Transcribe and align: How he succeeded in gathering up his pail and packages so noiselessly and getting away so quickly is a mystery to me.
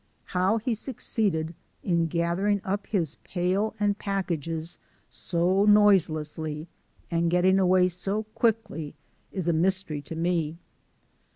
How 0.25 0.57
he 0.57 0.73
succeeded 0.73 1.53
in 1.83 2.07
gathering 2.07 2.59
up 2.65 2.87
his 2.87 3.17
pail 3.17 3.75
and 3.79 3.99
packages 3.99 4.79
so 5.11 5.65
noiselessly 5.65 6.67
and 7.11 7.29
getting 7.29 7.59
away 7.59 7.87
so 7.87 8.23
quickly 8.33 8.95
is 9.31 9.47
a 9.47 9.53
mystery 9.53 10.01
to 10.01 10.15
me. 10.15 10.57